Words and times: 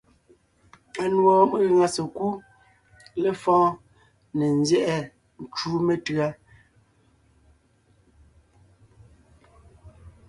Anùɔ 1.01 1.33
megàŋa 1.49 1.87
sekúd 1.95 2.37
lefɔ̌ɔn 3.23 3.77
ne 4.37 4.45
nzyɛ́ʼɛ 4.59 4.97
ncú 5.41 5.69
metʉ̌a. 5.85 6.27